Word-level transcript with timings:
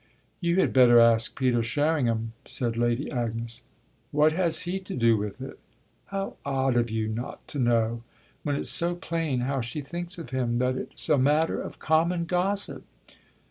"You 0.39 0.55
had 0.59 0.73
better 0.73 0.99
ask 0.99 1.37
Peter 1.37 1.61
Sherringham," 1.61 2.33
said 2.47 2.75
Lady 2.75 3.11
Agnes. 3.11 3.61
"What 4.09 4.31
has 4.31 4.61
he 4.61 4.79
to 4.79 4.95
do 4.95 5.15
with 5.15 5.39
it?" 5.41 5.59
"How 6.07 6.37
odd 6.43 6.75
of 6.75 6.89
you 6.89 7.07
not 7.07 7.47
to 7.49 7.59
know 7.59 8.01
when 8.41 8.55
it's 8.55 8.71
so 8.71 8.95
plain 8.95 9.41
how 9.41 9.61
she 9.61 9.83
thinks 9.83 10.17
of 10.17 10.31
him 10.31 10.57
that 10.57 10.75
it's 10.75 11.07
a 11.07 11.19
matter 11.19 11.61
of 11.61 11.77
common 11.77 12.25
gossip." 12.25 12.83